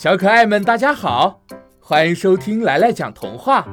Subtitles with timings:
[0.00, 1.42] 小可爱们，大家好，
[1.78, 3.68] 欢迎收听来来讲童话。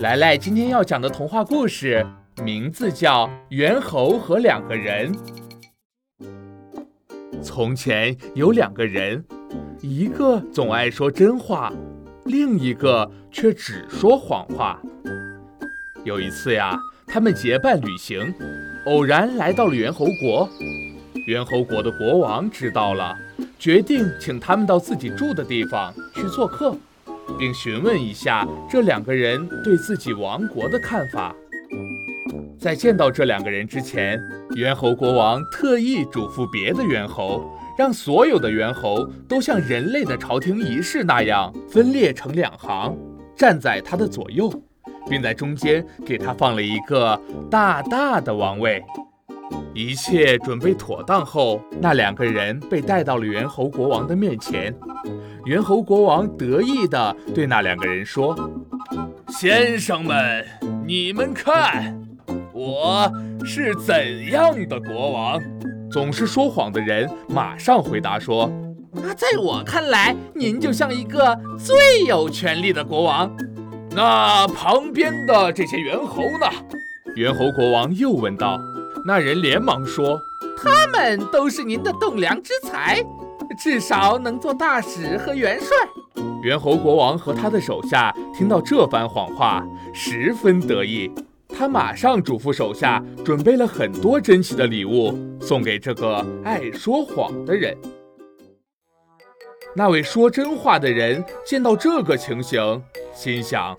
[0.00, 2.04] 来来今天要讲的童话故事
[2.42, 5.14] 名字叫《猿猴和两个人》。
[7.40, 9.24] 从前有两个人，
[9.80, 11.72] 一个总爱说真话，
[12.24, 14.82] 另一个却只说谎话。
[16.02, 16.76] 有一次呀，
[17.06, 18.34] 他们结伴旅行，
[18.86, 20.48] 偶然来到了猿猴国。
[21.28, 23.16] 猿猴国的国王知道了。
[23.60, 26.74] 决定请他们到自己住的地方去做客，
[27.38, 31.36] 并询问一下这两个人对自己王国的看法。
[32.58, 34.18] 在见到这两个人之前，
[34.56, 37.44] 猿猴国王特意嘱咐别的猿猴，
[37.76, 42.96] 让所有的猿猴都像人类的朝廷仪式那样分裂成两行，
[43.36, 44.50] 站在他的左右，
[45.06, 47.20] 并在中间给他放了一个
[47.50, 48.82] 大大的王位。
[49.72, 54.74] 一切准备妥当后，那两个人被带到了猿猴国王的面前。
[55.44, 58.36] 猿猴国王得意地对那两个人说
[59.28, 60.44] ：“先生们，
[60.84, 61.96] 你们看，
[62.52, 63.10] 我
[63.44, 65.40] 是怎样的国王？”
[65.90, 68.44] 总是说谎的人马上回答说
[68.96, 73.34] ：“啊，在我看来，您就像一个最有权力的国王。”
[73.92, 76.46] 那旁边的这些猿猴呢？
[77.16, 78.60] 猿猴国王又问道。
[79.04, 80.20] 那人连忙说
[80.56, 83.02] ：“他们都是您的栋梁之才，
[83.58, 85.68] 至少能做大使和元帅。”
[86.42, 91.10] 猿猴国王和他的手下听到这番谎话，十分得意。
[91.48, 97.76] 他马上嘱咐手下准备了很多珍奇的礼物，送给这个爱说谎的人。
[99.74, 102.82] 那位说真话的人见到这个情形，
[103.14, 103.74] 心想：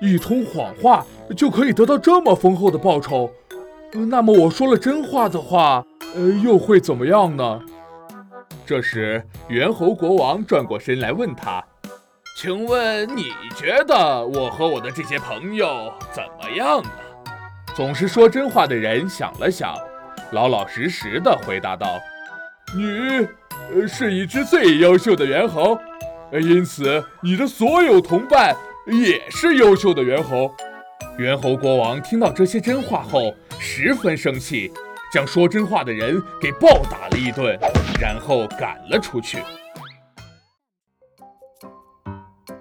[0.00, 1.04] 一通谎话
[1.36, 3.30] 就可以得到这么丰厚的报酬。
[4.04, 7.60] 那么我说了真话的话，呃，又会怎么样呢？
[8.66, 11.64] 这时，猿猴国王转过身来问他
[12.36, 16.90] ：“请问你觉得我和我的这些朋友怎么样呢？”
[17.74, 19.74] 总是说真话的人想了想，
[20.32, 21.98] 老老实实的回答道
[22.76, 23.26] ：“你，
[23.72, 25.78] 呃，是一只最优秀的猿猴，
[26.32, 28.54] 因此你的所有同伴
[28.86, 30.52] 也是优秀的猿猴。”
[31.18, 33.34] 猿猴国王听到这些真话后。
[33.58, 34.70] 十分生气，
[35.12, 37.58] 将说真话的人给暴打了一顿，
[37.98, 39.38] 然后赶了出去。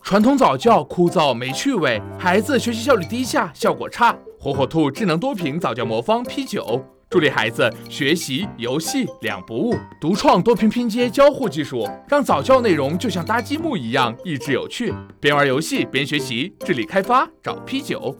[0.00, 4.16] 传统早教枯燥没趣味，孩子学习效率低下，效果差。
[4.38, 6.80] 火火兔智能多屏早教魔方 P 九，
[7.10, 9.76] 助力孩子学习游戏两不误。
[10.00, 14.94] 独创多屏拼接交互技术，让早教内容就像搭积木一样益智有趣。
[15.18, 18.16] 边玩游戏边学习，智力开发找 P 九。